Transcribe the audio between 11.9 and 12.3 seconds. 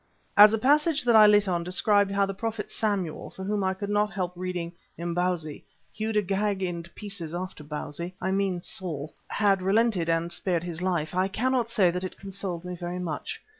that it